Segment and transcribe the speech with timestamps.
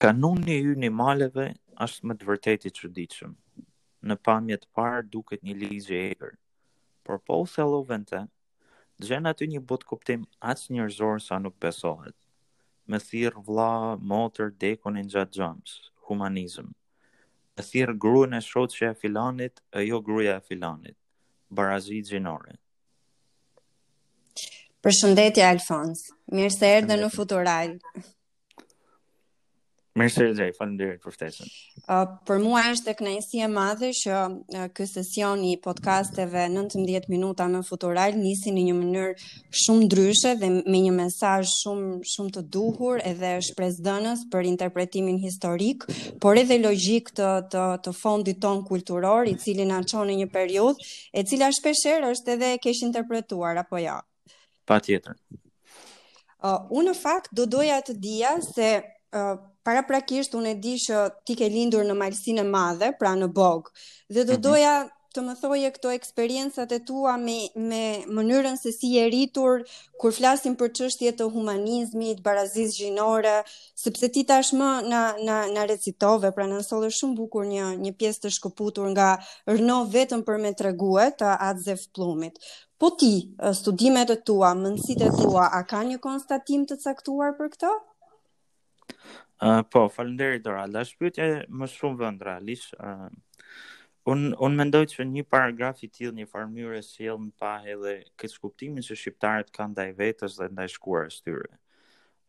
[0.00, 1.44] Kanuni i yni maleve
[1.84, 3.32] është më të vërtetë i çuditshëm.
[4.08, 6.30] Në pamje të parë duket një ligj i egër.
[7.04, 8.22] Por po u thellovente,
[9.00, 12.16] dëgjon aty një bot kuptim as njerëzor sa nuk besohet.
[12.90, 15.74] Me thirr vlla, motër, dekon e gjatë xhams,
[16.08, 16.70] humanizëm.
[17.56, 20.96] Me thirr gruën e shoqshë e filanit, e jo gruaja e filanit.
[21.56, 22.56] Barazi gjinore.
[24.80, 26.06] Përshëndetje Alfons.
[26.32, 27.76] Mirë se erdhe në Futural.
[30.00, 31.48] Mirëseri Zej, faleminderit për ftesën.
[31.82, 32.94] Ë uh, për mua është
[33.26, 38.62] si e madhe që uh, ky sesion i podcasteve 19 minuta në Futural nisi në
[38.70, 39.14] një mënyrë
[39.62, 45.84] shumë ndryshe dhe me një mesazh shumë shumë të duhur edhe shpresdhënës për interpretimin historik,
[46.22, 50.30] por edhe logjik të, të të fondit ton kulturor i cili na çon në një
[50.32, 53.98] periudhë e cila shpeshherë është edhe e keq interpretuar apo jo.
[54.00, 54.36] Ja?
[54.70, 55.20] Patjetër.
[56.40, 58.72] Ë uh, unë fakt do doja të dija se
[59.64, 63.28] para prakisht unë e di që ti ke lindur në malsin e madhe, pra në
[63.36, 63.68] bog,
[64.14, 64.42] dhe do mhm.
[64.46, 64.72] doja
[65.10, 67.38] të më thoje këto eksperiencat e tua me,
[67.70, 67.80] me
[68.18, 69.64] mënyrën se si e rritur
[69.98, 73.32] kur flasim për qështje të humanizmit, barazis gjinore,
[73.82, 78.24] sepse ti tashmë në, në, në recitove, pra në nësollë shumë bukur një, një pjesë
[78.24, 79.08] të shkëputur nga
[79.50, 82.38] rëno vetëm për me të reguet të atëzef plumit.
[82.78, 83.12] Po ti,
[83.60, 87.74] studimet e tua, mëndësit e tua, a ka një konstatim të caktuar për këto?
[89.70, 90.66] po, falënderit Dora.
[90.68, 92.74] La shpytje më shumë vëndë, realisht.
[92.78, 93.08] Uh,
[94.10, 97.94] unë un mendoj që një paragraf i tillë një farmyre si sjell në pahe edhe
[98.20, 101.54] këtë kuptimin që shqiptarët kanë ndaj vetës dhe ndaj shkuarës tyre.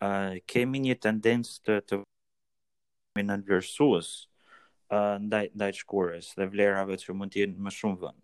[0.03, 6.99] Ë uh, kemi një tendencë të të kemi në uh, ndaj, ndaj shkurës dhe vlerave
[7.01, 8.19] që mund t'jenë më shumë vënë.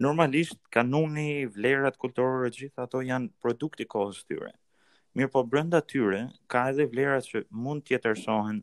[0.00, 4.54] Normalisht, kanuni, vlerat, kulturore, gjitha ato janë produkti kohës tyre.
[5.18, 6.18] Mirë po brenda tyre
[6.50, 8.60] ka edhe vlera që mund t'i jetërsohen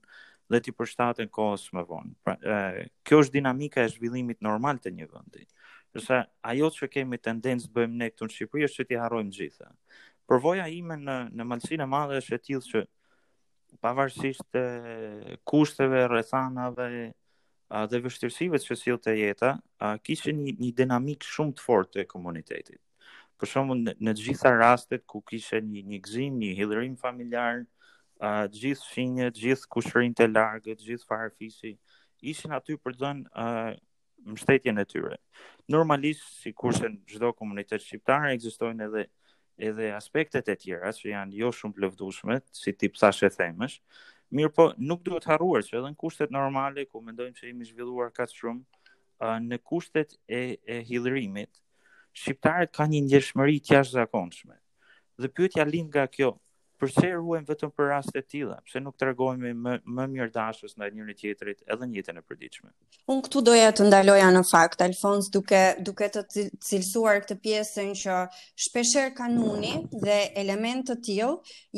[0.53, 2.13] dhe t'i përshtaten kohës më vonë.
[2.23, 5.43] Pra, e, kjo është dinamika e zhvillimit normal të një vendi.
[5.91, 6.21] Përsa
[6.53, 9.69] ajo që kemi tendencë bëjmë ne këtu në Shqipëri është që t'i harrojmë gjitha.
[10.27, 12.85] Përvoja ime në në malsinë e madhe është e tillë që
[13.83, 14.65] pavarësisht e,
[15.51, 16.89] kushteve, rrethanave
[17.91, 19.53] dhe vështirësive që të jeta,
[20.07, 22.79] kishte një një dinamik shumë të fortë e komunitetit
[23.41, 27.59] për shumë në, në gjitha rastet ku kishe një një gzim, një hilërim familjar,
[28.19, 31.73] uh, gjithë shinjët, gjithë kushërin të largët, gjithë farëfisi,
[32.33, 33.75] ishin aty për dënë uh,
[34.33, 35.19] mështetje në tyre.
[35.71, 39.05] Normalisht, si kushën gjitho komunitet shqiptare, egzistojnë edhe,
[39.69, 43.77] edhe aspektet e tjera, që janë jo shumë plëvdushmet, si tip sa shethemësh,
[44.35, 48.09] mirë po nuk duhet haruar, që edhe në kushtet normale, ku mendojmë që imi zhvilluar
[48.17, 48.65] ka shumë,
[49.47, 51.49] në kushtet e, e hilërimit,
[52.21, 54.55] Shqiptarët kanë një ndjeshmëri të jashtëzakonshme
[55.23, 56.31] dhe pyetja lind nga kjo
[56.81, 58.55] Përse ruajmë vetëm për raste të tilla?
[58.67, 62.69] Pse nuk tregojmë më më mirë dashës ndaj njëri tjetrit edhe në jetën e përditshme?
[63.13, 66.23] Unë këtu doja të ndaloja në fakt Alfons duke duke të
[66.69, 68.19] cilësuar këtë pjesën që
[68.67, 69.73] shpeshherë kanuni
[70.05, 71.31] dhe elementë të tillë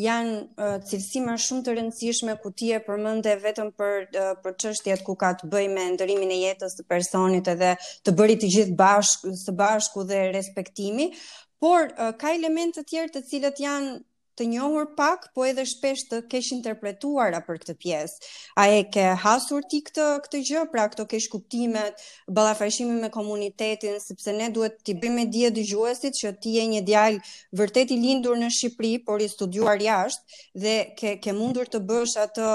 [0.06, 5.06] janë cilësi më shumë të rëndësishme ku ti e përmend e vetëm për për çështjet
[5.08, 7.72] ku ka të bëjë me ndërimin e jetës të personit edhe
[8.04, 11.14] të bëri të gjithë bashkë së bashku dhe respektimi.
[11.60, 11.88] Por
[12.22, 13.98] ka elemente të tjera të cilët janë
[14.40, 18.30] të njohur pak, po edhe shpesh të kesh interpretuara për këtë pjesë.
[18.62, 22.06] A e ke hasur ti këtë këtë gjë, pra këto kesh kuptimet,
[22.38, 27.34] ballafaqimin me komunitetin, sepse ne duhet t'i bëjmë dije dëgjuesit që ti je një djalë
[27.62, 32.16] vërtet i lindur në Shqipëri, por i studiuar jashtë dhe ke ke mundur të bësh
[32.26, 32.50] atë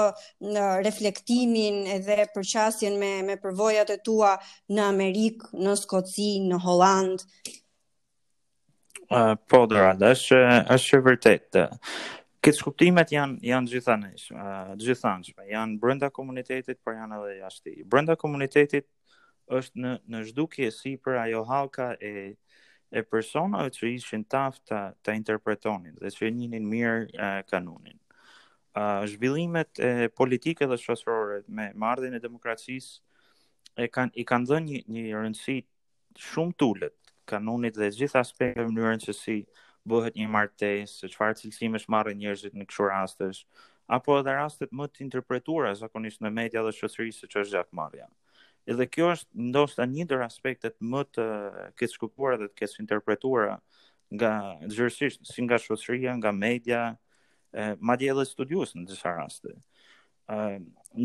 [0.55, 4.33] në reflektimin edhe përqasjen me me përvojat e tua
[4.75, 7.27] në Amerikë, në Skoci, në Holland,
[9.47, 10.39] po dora dash që
[10.75, 11.63] është e vërtetë.
[12.45, 17.75] Këto kuptimet janë janë gjithanësh, uh, janë brenda komunitetit por janë edhe jashtë.
[17.89, 18.85] Brenda komunitetit
[19.55, 22.35] është në në zhdukje sipër ajo halka e
[22.95, 27.97] e personave që ishin taft ta, interpretonin dhe që njënin mirë kanunin.
[28.77, 32.99] Uh, zhvillimet e politike dhe shoqërore me marrëdhënien e demokracisë
[33.83, 35.57] e kanë i kanë dhënë një, një rëndësi
[36.29, 39.35] shumë tullet kanunit dhe gjitha aspekt e mënyrën që si
[39.89, 43.29] bëhet një martes, se që farë cilësim është marë njërzit në këto raste,
[43.97, 48.05] apo edhe rastet më të interpretura zakonisht në media dhe shoqërisë se që është gjatë
[48.73, 51.25] Edhe kjo është ndoshta një ndër aspektet më të
[51.77, 53.59] keq skuptuara dhe të keq interpretuara
[54.15, 54.31] nga
[54.65, 56.95] gjithësisht si nga shoqëria, nga media,
[57.79, 59.53] madje edhe studios në disa raste.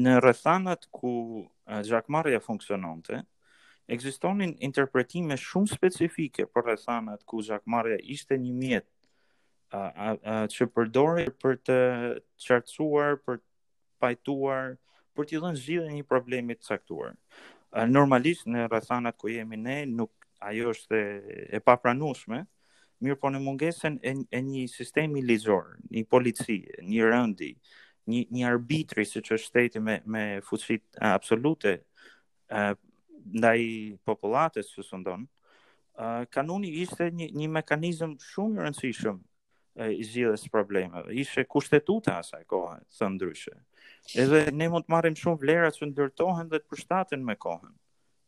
[0.02, 1.46] në rrethanat ku
[1.84, 3.20] gjakmarrja funksiononte,
[3.94, 8.88] ekzistonin interpretime shumë specifike për rrethanat ku zakmarrja ishte një mjet
[10.54, 11.78] që përdore për të
[12.42, 13.48] qartësuar, për të
[14.02, 14.72] pajtuar,
[15.14, 17.14] për t'i dhënë zgjidhje një problemi të caktuar.
[17.88, 20.10] normalisht në rrethanat ku jemi ne nuk
[20.40, 20.98] ajo është
[21.56, 22.38] e papranueshme,
[23.02, 26.56] mirë po në mungesën e, e një sistemi ligjor, një polici,
[26.90, 27.50] një rëndi,
[28.08, 31.72] një një arbitri siç është shteti me me fuqi absolute,
[33.32, 33.60] ndaj
[34.08, 39.20] popullatës që së ndonë, uh, kanuni ishte një, një mekanizm shumë në rëndësishëm
[39.80, 41.12] i zhjithës problemeve.
[41.22, 43.52] Ishe kushtetuta asaj kohë, së ndryshe.
[44.18, 47.70] Edhe ne mund të marim shumë vlerat që ndërtohen dhe të përshtatin me kohën,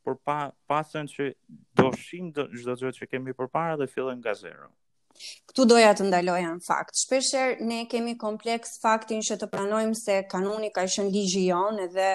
[0.06, 0.38] por pa,
[0.70, 1.28] pasën që
[1.80, 4.70] do shimë gjithë gjithë që kemi përpara dhe fillojnë nga zero.
[4.70, 4.80] Mm
[5.52, 6.96] Këtu doja të ndaloja në fakt.
[6.96, 12.06] Shpesher ne kemi kompleks faktin që të pranojmë se kanuni ka ishën ligji jonë edhe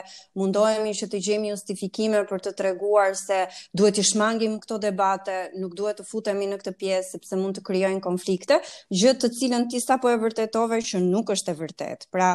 [0.42, 3.42] mundohemi që të gjemi justifikime për të treguar se
[3.78, 7.64] duhet të shmangim këto debate, nuk duhet të futemi në këtë pjesë sepse mund të
[7.70, 8.58] kryojnë konflikte,
[8.98, 12.08] gjëtë të cilën tisa po e vërtetove që nuk është e vërtet.
[12.14, 12.32] Pra,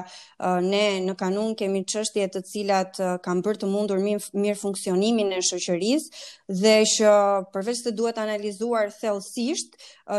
[0.62, 6.22] ne në kanun kemi qështje të cilat kam bërë të mundur mirë funksionimin e shëqërisë
[6.62, 7.18] dhe që
[7.52, 9.76] përveç të duhet analizuar thellësisht,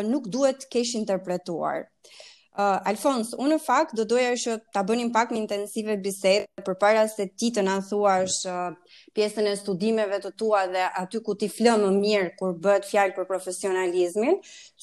[0.10, 1.86] nuk duhet të kesh interpretuar.
[2.54, 7.08] Uh, Alfons, unë në fakt do doja që ta bënim pak një intensive bisedë përpara
[7.10, 8.76] se ti të na thuash uh,
[9.18, 13.16] pjesën e studimeve të tua dhe aty ku ti flë më mirë kur bëhet fjalë
[13.18, 14.38] për profesionalizmin,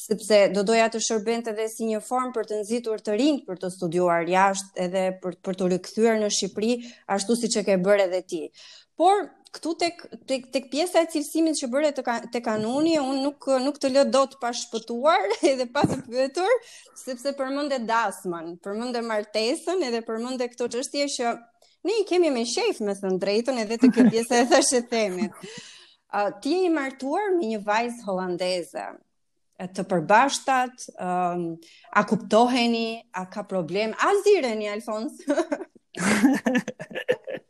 [0.06, 3.62] sepse do doja të shërbente edhe si një formë për të nxitur të rinj për
[3.62, 6.74] të studiuar jashtë edhe për për të rikthyer në Shqipëri
[7.18, 8.42] ashtu siç e ke bërë edhe ti.
[9.00, 12.02] Por këtu tek tek, tek pjesa e cilësimit që bëre te,
[12.34, 16.54] te kanuni, un nuk nuk të lë dot pa shpëtuar edhe pa të pyetur,
[17.00, 21.32] sepse përmendë dasmën, përmendë martesën edhe përmendë këtë çështje që
[21.88, 25.46] ne i kemi me shef me thënë drejtën edhe te kjo pjesa e thashë themit.
[26.10, 28.88] Uh, ti je i martuar me një vajzë holandeze
[29.76, 31.42] të përbashtat, um,
[31.92, 35.20] a kuptoheni, a ka problem, a zireni, Alfons?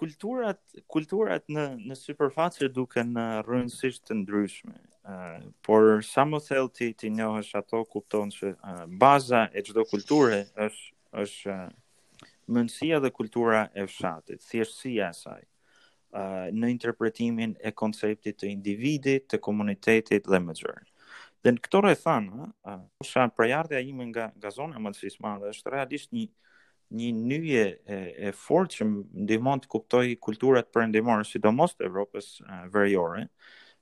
[0.00, 0.58] kulturat,
[0.90, 3.12] kulturat në në sipërfaqe duken
[3.46, 4.78] rrënjësisht të ndryshme.
[5.04, 9.82] Uh, por sa më thellë ti të njohësh ato kupton se uh, baza e çdo
[9.90, 15.42] kulture është është uh, mendësia dhe kultura e fshatit, thjeshtësia e saj,
[16.16, 20.56] uh, në interpretimin e konceptit të individit, të komunitetit dhe më
[21.44, 22.28] Dhe në këto rrethan,
[22.64, 26.26] kanë po prajardhja ime nga nga zona më të fismale është realisht një
[26.94, 27.96] një nyje e,
[28.26, 32.28] e fortë që më ndihmon të kuptoj kulturat perëndimore sidomos të Evropës
[32.74, 33.24] veriore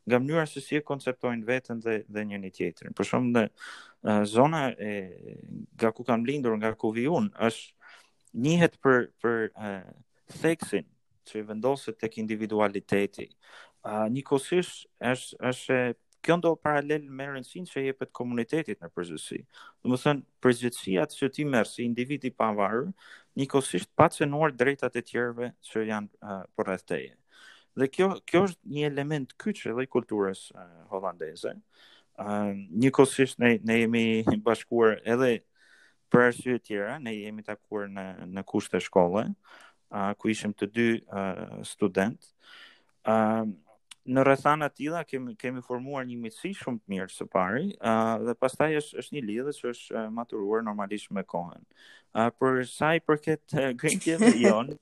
[0.08, 2.94] nga mënyra se si e konceptojnë veten dhe dhe njëri tjetrin.
[2.96, 3.50] Për shembull,
[4.32, 4.94] zona e
[5.76, 9.50] nga ku kam lindur, nga ku vi un, është njihet për për
[10.42, 10.88] theksin
[11.28, 13.28] që i vendoset tek individualiteti.
[13.84, 15.76] Uh, një është, është
[16.22, 19.40] kjo ndo paralel me rëndësin që jepet komunitetit në përgjithësi.
[19.42, 22.86] Dhe më thënë, përgjithësia që ti merë si individi pavarë,
[23.40, 27.14] një kosisht pa cenuar drejtat e tjerve që janë uh, po për teje.
[27.80, 31.56] Dhe kjo, kjo është një element kyqë edhe i kulturës uh, holandese.
[32.20, 32.52] Uh,
[32.82, 34.04] një kosisht ne, ne jemi
[34.46, 35.32] bashkuar edhe
[36.12, 39.26] për arsye tjera, ne jemi takuar në, në kushte shkolle,
[39.90, 42.32] uh, ku ishim të dy uh, student.
[43.02, 43.48] Uh,
[44.10, 48.16] në rrethana të tilla kemi kemi formuar një miqësi shumë të mirë së pari, uh,
[48.26, 51.62] dhe pastaj është është një lidhje që është maturuar normalisht me kohën.
[52.14, 54.72] Uh, për sa i përket uh, gjendjes së jon,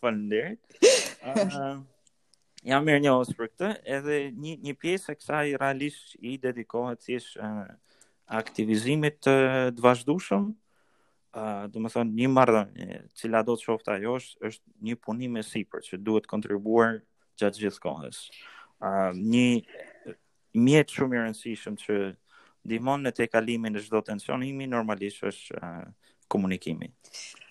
[0.00, 0.80] faleminderit.
[1.20, 1.82] Uh,
[2.64, 7.04] jam mirë një osë për këtë, edhe një, një pjesë e kësaj realisht i dedikohet
[7.04, 8.00] si është uh,
[8.40, 10.48] aktivizimit të uh, vazhdushëm,
[11.36, 15.44] uh, do më thonë një mardhën, cila do të shoftë ajo është, është një punime
[15.44, 17.02] si për që duhet kontribuar
[17.40, 18.20] gjatë gjithë kohës.
[18.80, 20.14] Uh, një
[20.66, 21.98] mjetë shumë i rëndësishëm që
[22.70, 24.38] dimon në te kalimin në gjithë do
[24.74, 25.84] normalisht është uh,
[26.28, 26.90] komunikimi.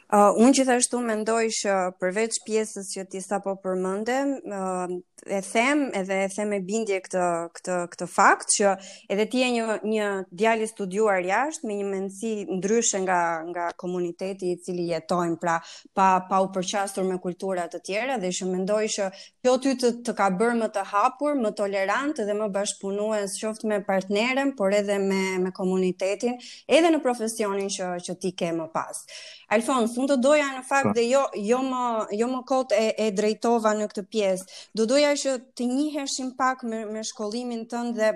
[0.09, 5.89] Uh, unë gjithashtu mendoj shë përveç pjesës që ti sa po përmëndem, uh, e them
[5.93, 7.25] edhe e them me bindje këtë
[7.57, 8.71] këtë këtë fakt që
[9.11, 10.07] edhe ti je një një
[10.41, 15.57] djalë studiuar jashtë me një mendësi ndryshe nga nga komuniteti i cili jetojmë, pra
[15.95, 19.09] pa pa u përqasur me kultura të tjera dhe që mendoj që
[19.43, 23.69] kjo ty të, të ka bërë më të hapur, më tolerant dhe më bashkëpunues qoftë
[23.73, 28.65] me partneren, por edhe me me komunitetin, edhe në profesionin që që ti ke më
[28.73, 29.03] pas.
[29.49, 31.83] Alfons, unë të doja në fakt dhe jo jo më
[32.21, 34.59] jo më kot e, e drejtova në këtë pjesë.
[34.77, 38.11] Do doja doja që të njiheshim pak me, me shkollimin tënd dhe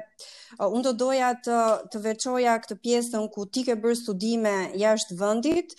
[0.59, 5.17] uh, unë do doja të të veçoja këtë pjesën ku ti ke bërë studime jashtë
[5.19, 5.73] vendit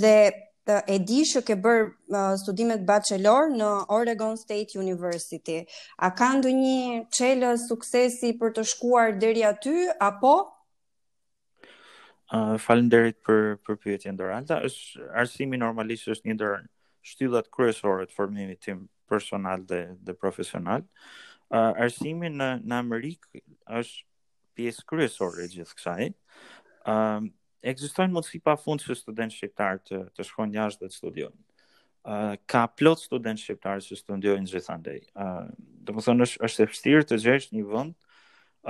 [0.00, 3.68] dhe uh, e di që ke bërë uh, studimet bachelor në
[3.98, 5.60] Oregon State University.
[5.98, 9.76] A ka ndonjë qelë suksesi për të shkuar deri aty
[10.08, 10.36] apo
[12.34, 14.56] Uh, Falënderit për për pyetjen Doralda.
[14.66, 16.54] Është arsimi normalisht është një ndër
[17.10, 20.80] shtyllat kryesore të formimit tim personal dhe, dhe profesional.
[21.52, 23.42] Uh, arsimi në, në Amerikë
[23.80, 24.10] është
[24.58, 26.04] pjesë kryesore e gjithë kësaj.
[26.84, 27.32] Um, uh,
[27.64, 31.38] Ekzistojnë shumë pa fund që student shqiptar të, të shkojnë jashtë dhe të studionë.
[32.04, 34.98] Uh, ka plot student shqiptarë që studiojnë gjithandej.
[35.16, 35.46] Uh,
[35.88, 37.94] do thënë është, është e vështirë të gjesh një vënd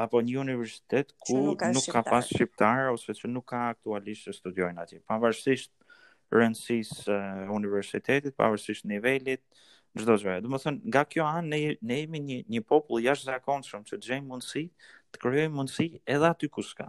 [0.05, 4.29] apo një universitet ku nuk ka, nuk ka pas shqiptarë ose që nuk ka aktualisht
[4.29, 5.00] që studiojnë atje.
[5.11, 5.75] Pavarësisht
[6.35, 9.43] rëndësis uh, universitetit, pavarësisht nivellit,
[9.95, 10.41] Çdo gjë.
[10.43, 11.59] Do të thonë nga kjo anë ne
[11.89, 14.63] ne jemi një një popull jashtëzakonshëm që gjen mundësi
[15.15, 16.89] të krijoj mundësi edhe aty ku s'ka.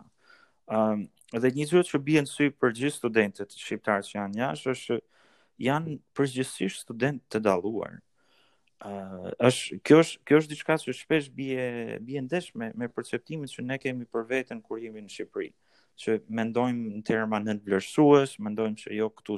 [0.74, 4.74] Ëm um, dhe një gjë që bien sy për gjithë studentët shqiptar që janë jashtë
[4.74, 4.98] është
[5.68, 7.94] janë përgjithsisht studentë të dalluar
[8.82, 11.70] ë është kjo është kjo është diçka që shpesh bie
[12.10, 15.54] bie ndesh me me perceptimin që ne kemi për veten kur jemi në Shqipëri
[16.02, 19.38] që mendojmë në terma nënvlerësues, mendojmë se jo këtu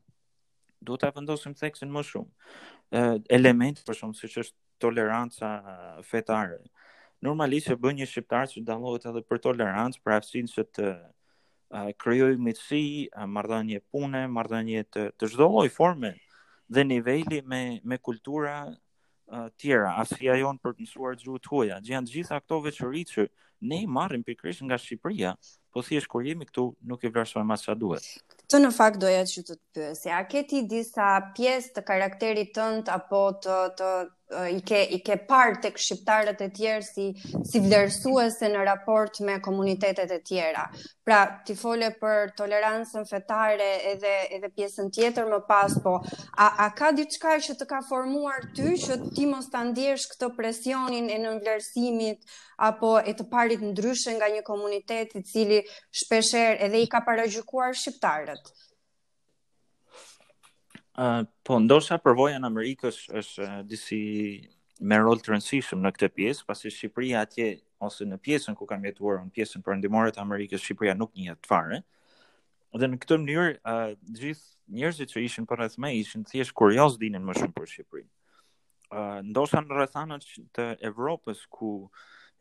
[0.83, 2.51] Do ta vendosim theksin më shumë.
[2.91, 5.51] Uh, element për shumë, si që është toleranca
[6.09, 6.57] fetare.
[7.21, 11.91] Normalisht e bën një shqiptar që dallohet edhe për tolerancë, për aftësinë që të uh,
[12.01, 13.29] krijojë miqësi, uh,
[13.93, 16.15] pune, mardhanje të të çdo lloj forme
[16.71, 21.77] dhe niveli me me kultura uh, tjera, aftësia jon për të mësuar gjuhë huja.
[21.85, 23.27] Gjithë gjitha këto veçori që
[23.69, 25.35] ne i marrim pikërisht nga Shqipëria,
[25.71, 28.09] po thjesht kur jemi këtu nuk i vlerësojmë as sa duhet.
[28.51, 32.49] Të në fakt doja që të të pyes, ja, ke ti disa pjesë të karakterit
[32.57, 33.91] tënd apo të, të
[34.53, 37.05] i ke i ke parë tek shqiptarët e tjerë si
[37.51, 40.63] si vlerësuese në raport me komunitetet e tjera.
[41.05, 45.97] Pra, ti fole për tolerancën fetare edhe edhe pjesën tjetër më pas, po
[46.45, 50.31] a a ka diçka që të ka formuar ty që ti mos ta ndjesh këtë
[50.39, 52.23] presionin e nënvlerësimit
[52.71, 55.63] apo e të parit ndryshe nga një komunitet i cili
[56.03, 58.53] shpeshherë edhe i ka parajgjuar shqiptarët?
[61.47, 63.99] po, ndosha përvoja në Amerikë është, është disi
[64.91, 67.47] me roll transition në këtë pjesë, pasi Shqipëria atje,
[67.81, 71.31] ose në pjesën ku kam jetuar, në pjesën për ndimore të Amerikës, Shqipëria nuk një
[71.31, 71.79] jetë të fare.
[72.79, 77.23] Dhe në këtë mënyrë, uh, gjithë njërëzit që ishin për me ishin thjesht kurios dinin
[77.27, 78.05] më shumë për Shqipëri.
[78.91, 81.71] Uh, ndosha në rrëthanët të Evropës, ku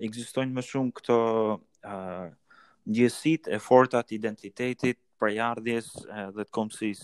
[0.05, 1.19] egzistojnë më shumë këto
[1.59, 2.29] uh,
[2.90, 5.93] njësit, efortat, identitetit, prejardhjes
[6.33, 7.02] dhe të komësis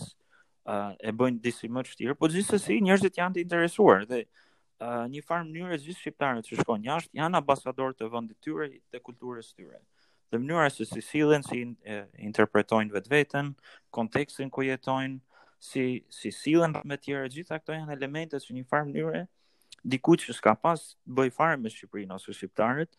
[0.67, 5.05] uh, e bëjnë disi më të vështirë, por gjithsesi njerëzit janë të interesuar dhe uh,
[5.11, 9.01] një farë mënyrë e gjithë shqiptarët që shkojnë jashtë janë ambasadorë të vendit tyre dhe
[9.07, 9.79] kulturës tyre.
[10.31, 11.61] Dhe mënyra se si sillen, si
[12.27, 13.53] interpretojnë vetveten,
[13.95, 15.21] kontekstin ku jetojnë,
[15.63, 19.21] si si sillen me të tjerë, gjitha këto janë elemente që në një farë mënyrë
[19.87, 22.91] diku që s'ka pas bëj fare me Shqipërinë ose shqiptarët,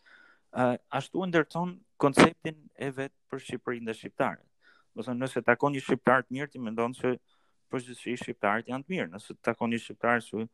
[0.57, 4.43] uh, ashtu ndërton konceptin e vet për Shqipërinë dhe shqiptarët.
[4.95, 7.13] Do të thonë nëse takon një shqiptar të mirë ti mendon se
[7.73, 10.47] përgjithësi shqiptarët janë të mirë, nëse të takoni shqiptarë që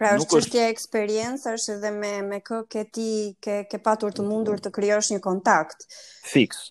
[0.00, 3.06] Pra është çështja e eksperiencës edhe me me kë ke ti
[3.46, 5.86] ke ke patur të mundur të krijosh një kontakt.
[6.32, 6.62] Fix.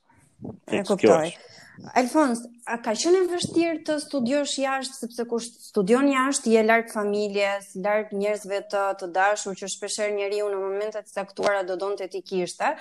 [0.70, 1.13] Fix e kuptoj.
[1.13, 1.63] Kjo është.
[1.98, 2.39] Alfons,
[2.70, 7.74] a ka qenë e vështirë të studiosh jashtë sepse kur studion jashtë je larg familjes,
[7.88, 12.22] larg njerëzve të të dashur që shpeshherë njeriu në momentet e caktuara do donte ti
[12.32, 12.72] kishte.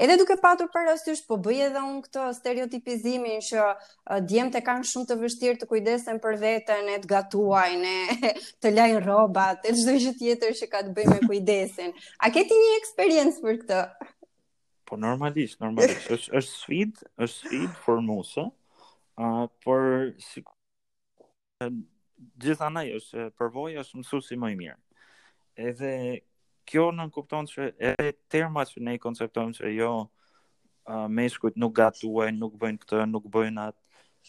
[0.00, 3.66] Edhe duke patur parasysh, po bëj edhe unë këtë stereotipizimin që
[4.32, 7.94] djemtë kanë shumë të vështirë të kujdesen për veten, e të gatuajnë,
[8.64, 11.92] të lajnë rrobat, e çdo gjë tjetër që ka të bëjë me kujdesin.
[12.26, 13.84] A ke ti një eksperiencë për këtë?
[14.90, 16.08] Po normalisht, normalisht.
[16.14, 18.48] është është sfid, është sfid për Musa.
[19.22, 19.28] Ë,
[19.62, 19.82] por
[20.24, 20.42] si
[22.42, 24.78] gjithanaj është përvoja është mësuesi më i mirë.
[25.70, 25.92] Edhe
[26.70, 29.92] kjo nën kupton se edhe termat që ne konceptojmë se jo
[30.90, 33.82] ë meshkujt nuk gatuajnë, nuk bëjnë këtë, nuk bëjnë atë.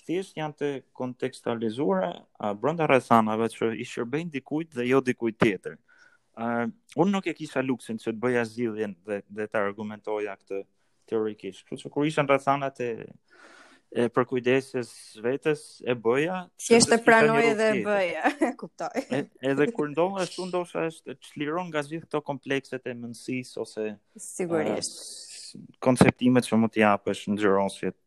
[0.08, 2.12] Thjesht janë të kontekstualizuara
[2.44, 5.80] brënda brenda rrethanave që i shërbejnë dikujt dhe jo dikujt tjetër.
[6.38, 6.64] Uh,
[7.02, 10.62] unë nuk e kisha luksin që të bëja zilin dhe, dhe të argumentoja këtë
[11.12, 11.66] teorikisht.
[11.68, 12.40] Kështë kur isha në
[12.78, 14.92] të e, përkujdesjes
[15.26, 16.38] vetës, e bëja.
[16.56, 18.32] Si është të pranoj dhe e bëja,
[18.64, 19.04] kuptoj.
[19.12, 23.52] E, edhe kur ndonë është, unë është të qliron nga zhjith këto komplekset e mënsis
[23.60, 23.90] ose...
[24.16, 24.96] Sigurisht.
[24.96, 27.98] Uh, konceptimet që më t'japësh në gjëronsit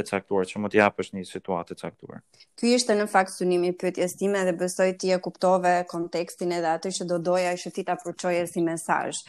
[0.00, 2.20] e caktuar që më t'japësh një situatë e caktuar.
[2.60, 6.72] Ky ishte në fakt synimi i pyetjes time dhe besoj ti e kuptove kontekstin edhe
[6.76, 9.24] atë që do doja që ti ta përçoje si mesazh.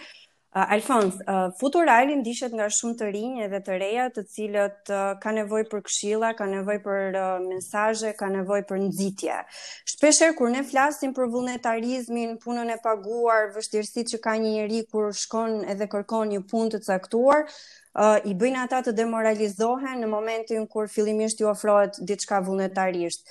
[0.57, 5.11] Uh, Alfons, uh, futurali ndishet nga shumë të rinjë edhe të reja të cilët uh,
[5.21, 9.35] ka nevoj për këshila, ka nevoj për uh, mensaje, ka nevoj për nëzitje.
[9.93, 15.13] Shpesher, kur ne flasim për vullnetarizmin, punën e paguar, vështirësi që ka një njëri kur
[15.19, 20.65] shkon edhe kërkon një pun të caktuar, uh, i bëjnë ata të demoralizohen në momentin
[20.73, 23.27] kur fillimisht ju ofrohet diçka vullnetarisht.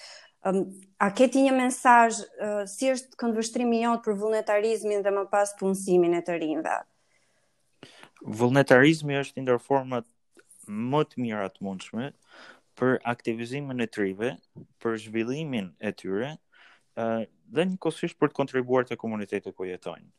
[0.47, 0.63] Um,
[1.03, 6.15] a keti një mensaj, uh, si është këndvështrimi jotë për vullnetarizmin dhe më pas punësimin
[6.23, 6.83] e të rinjve?
[8.27, 10.07] vullnetarizmi është ndër format
[10.67, 12.09] më të mira të mundshme
[12.77, 14.33] për aktivizimin e trive,
[14.83, 16.33] për zhvillimin e tyre,
[16.99, 20.11] ë uh, dhe një për të kontribuar te komuniteti ku jetojnë.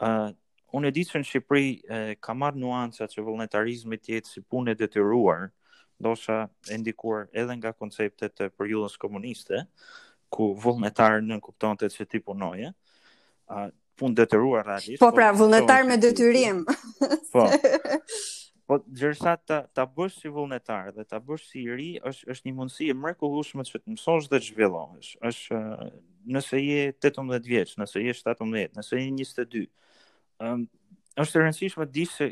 [0.00, 0.30] ë uh,
[0.76, 4.74] Unë e di në Shqipëri uh, ka marr nuanca që vullnetarizmi të jetë si punë
[4.76, 5.48] detyruar,
[6.00, 9.62] ndoshta e ndikuar edhe nga konceptet e periudhës komuniste,
[10.28, 12.74] ku vullnetar në kuptonte se ti punoje.
[13.50, 15.00] ë uh, punë detyruar realisht.
[15.00, 16.64] Po, po pra, vullnetar me detyrim.
[17.34, 17.46] Po.
[18.66, 22.48] Po gjërsa ta, ta bësh si vullnetar dhe ta bësh si i ri, është është
[22.48, 25.12] një mundësi e mrekullueshme që të mësosh dhe të zhvillohesh.
[25.30, 25.60] Është
[26.34, 29.62] nëse je 18 vjeç, nëse je 17, nëse je 22.
[30.42, 30.66] Ëm um,
[31.22, 32.28] është e rëndësishme të dish se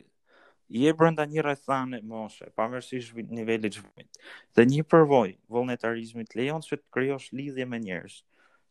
[0.74, 4.18] je brenda një rrethane moshe, pavarësisht nivelit të zhvillimit.
[4.58, 8.18] Dhe një përvojë vullnetarizmit lejon që të krijosh lidhje me njerëz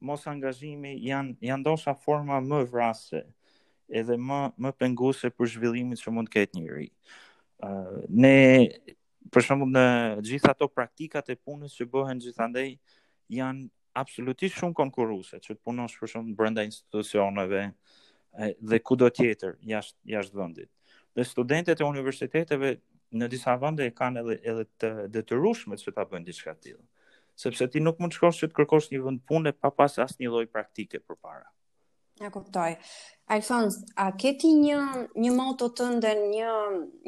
[0.00, 3.22] mos angazhimi janë janë ndoshta forma më vrasë
[3.90, 6.90] edhe më më penguese për zhvillimin që mund të ketë njëri.
[7.64, 7.70] ë
[8.16, 8.34] ne
[9.32, 9.82] për shembull në
[10.24, 12.70] gjithë ato praktikat e punës që bëhen gjithandej
[13.28, 13.66] janë
[14.00, 17.66] absolutisht shumë konkurruese, që të punosh për shembull brenda institucioneve
[18.70, 20.70] dhe kudo tjetër jashtë jashtë vendit
[21.16, 22.76] dhe studentet e universiteteve
[23.18, 26.84] në disa vende e kanë edhe edhe të detyrueshme se ta bëjnë diçka të tillë.
[27.40, 30.30] Sepse ti nuk mund të shkosh që të kërkosh një vend pune pa pas asnjë
[30.30, 31.48] lloj praktike përpara.
[32.20, 32.74] Ja kuptoj.
[33.32, 34.76] Alfons, a ke ti një
[35.24, 36.48] një moto të ndër një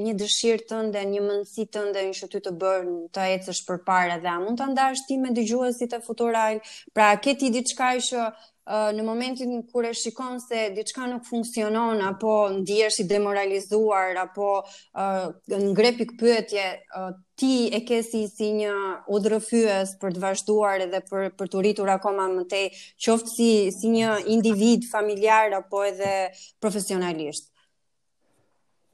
[0.07, 4.16] një dëshirë të ndër një mendësi të ndër një ty të bër të ecësh përpara
[4.24, 6.62] dhe a mund ta ndash ti me dëgjuesit e futural?
[6.96, 8.24] Pra a ke ti diçka që
[8.66, 14.51] në momentin kur e shikon se diçka nuk funksionon apo ndihesh i demoralizuar apo
[14.94, 18.70] uh, ngre pik pyetje uh, ti e ke si si një
[19.16, 22.68] udhërfyes për të vazhduar edhe për për të rritur akoma më tej
[23.03, 26.14] qoftë si si një individ familjar apo edhe
[26.61, 27.51] profesionalisht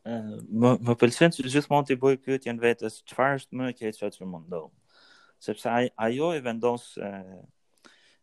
[0.09, 4.33] më më pëlqen se gjithmonë ti bëj pyetjen vetes çfarë është më e keq çfarë
[4.33, 4.73] mund ndodh
[5.45, 6.95] sepse ajo e vendos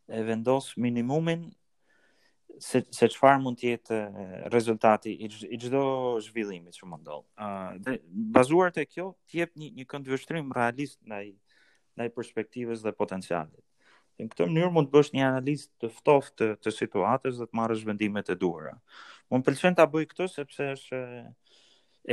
[0.08, 1.50] e vendos minimumin
[2.60, 3.98] se se çfarë mund të jetë
[4.54, 5.82] rezultati i çdo
[6.24, 7.26] zhvillimi që mund dal.
[7.36, 8.02] Ë uh,
[8.36, 11.34] bazuar te kjo jep një një këndvështrim realist ndaj
[11.98, 13.62] ndaj perspektivës dhe potencialit.
[14.20, 17.58] Në këtë mënyrë mund të bësh një analizë të ftoftë të, të situatës dhe të
[17.60, 18.78] marrësh vendimet e duhura.
[19.32, 21.02] Mund pëlqen ta bëj këtë sepse është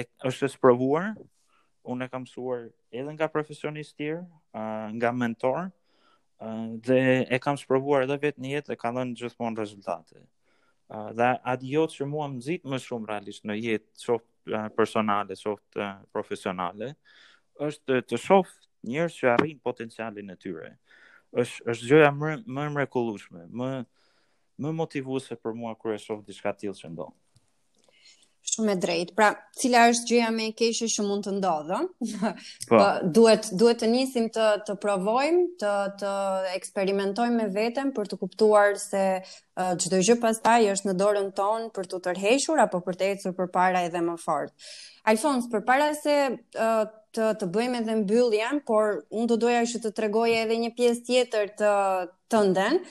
[0.03, 1.13] e, është e provuar.
[1.83, 4.27] Unë e kam mësuar edhe nga profesionistë tjerë,
[4.95, 5.65] nga mentorë,
[6.87, 6.99] dhe
[7.31, 10.23] e kam shpërbuar edhe vetë një jetë dhe ka dhënë gjithmonë rezultate.
[10.93, 14.67] Uh, dhe atë jo që mua më zitë më shumë realisht në jetë soft uh,
[14.77, 16.91] personale, soft uh, profesionale,
[17.69, 20.75] është të soft njërë që arrinë potencialin e tyre.
[21.39, 23.71] Ësht, është gjëja më, më mrekullushme, më,
[24.63, 27.17] më motivuese për mua kërë e soft diska tjilë që ndonë
[28.53, 29.13] shumë e drejt.
[29.17, 31.79] Pra, cila është gjëja me keshë që mund të ndodhë?
[32.19, 32.31] Po,
[32.71, 32.81] po,
[33.17, 36.13] duhet, duhet të njësim të, të provojmë, të, të
[36.57, 41.89] eksperimentojmë me vetëm për të kuptuar se uh, gjë pastaj është në dorën tonë për
[41.95, 44.53] të tërheshur apo për të ecur për para edhe më fort.
[45.11, 49.85] Alfons, për para se uh, të, të bëjmë edhe mbylljen, por unë të doja që
[49.87, 51.75] të tregoje edhe një pjesë tjetër të,
[52.33, 52.85] të ndenë,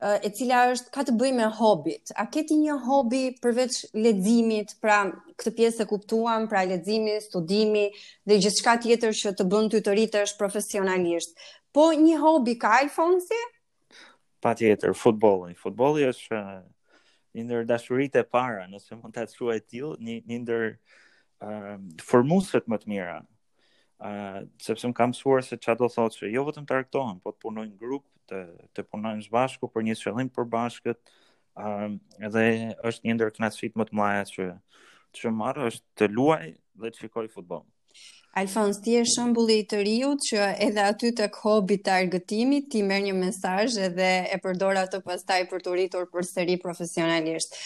[0.00, 2.10] e cila është ka të bëjë me hobit.
[2.20, 4.74] A ke ti një hobi përveç leximit?
[4.82, 5.06] Pra,
[5.40, 7.86] këtë pjesë e kuptuam, pra leximi, studimi
[8.28, 11.32] dhe gjithçka tjetër që të bën ty të rritesh profesionalisht.
[11.72, 13.40] Po një hobi ka Alfonsi?
[14.44, 15.56] Patjetër, futbolli.
[15.56, 16.42] Futbolli është
[17.36, 20.66] një ndër dashuritë e para, nëse mund ta quaj ti, një një ndër
[21.44, 23.22] uh, më të mira
[24.00, 27.32] uh, sepse më kam suar se qa do thotë që jo vëtëm të rektohen, po
[27.32, 28.42] të punojnë grup, të,
[28.76, 31.14] të punojnë zbashku për një qëllim për bashkët,
[31.56, 31.96] um,
[32.28, 32.42] edhe
[32.90, 34.48] është një ndërë knatësit më të mlaja që,
[35.20, 37.64] që marë është të luaj dhe të shikoj futbol.
[38.36, 42.82] Alfons, ti e shumë i të riut që edhe aty të kohobit të argëtimit, ti
[42.84, 47.56] merë një mesaj edhe e përdora të pastaj për të rritur për sëri profesionalisht.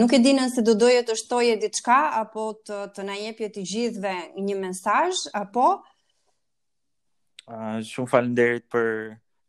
[0.00, 3.66] Nuk e dinën se do doje të shtoje diçka, apo të, të na jepje të
[3.74, 4.16] gjithve
[4.48, 5.68] një mesaj, apo?
[7.46, 8.88] Uh, shumë falenderit për,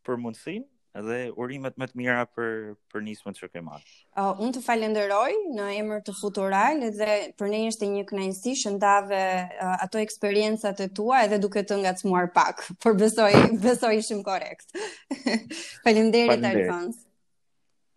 [0.05, 0.61] për mundësin,
[1.05, 3.83] dhe urimet më të mira për për nismën që kemi marrë.
[4.17, 8.73] Uh, unë të falenderoj në emër të Futural dhe për ne ishte një kënaqësi që
[8.77, 9.21] ndave
[9.55, 13.31] uh, ato eksperiencat e tua edhe duke të ngacmuar pak, por besoj
[13.67, 14.71] besoj ishim korrekt.
[15.85, 17.03] Faleminderit Alfons.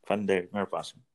[0.08, 1.09] Faleminderit, mirëpafshim.